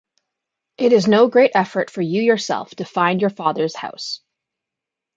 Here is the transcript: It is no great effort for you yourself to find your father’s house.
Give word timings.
It 0.79 0.93
is 0.93 1.07
no 1.07 1.27
great 1.27 1.51
effort 1.53 1.91
for 1.91 2.01
you 2.01 2.23
yourself 2.23 2.71
to 2.77 2.85
find 2.85 3.21
your 3.21 3.29
father’s 3.29 3.75
house. 3.75 4.21